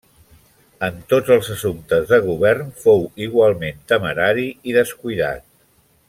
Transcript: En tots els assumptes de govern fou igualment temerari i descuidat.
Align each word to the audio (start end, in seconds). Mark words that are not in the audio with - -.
En 0.87 0.95
tots 1.13 1.33
els 1.35 1.49
assumptes 1.57 2.07
de 2.13 2.19
govern 2.25 2.71
fou 2.87 3.05
igualment 3.29 3.85
temerari 3.95 4.47
i 4.71 4.77
descuidat. 4.83 5.47